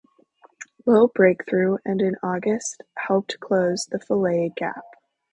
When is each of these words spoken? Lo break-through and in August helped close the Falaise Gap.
Lo 0.87 1.09
break-through 1.09 1.77
and 1.85 2.01
in 2.01 2.15
August 2.23 2.81
helped 3.07 3.39
close 3.39 3.85
the 3.85 3.99
Falaise 3.99 4.49
Gap. 4.57 4.83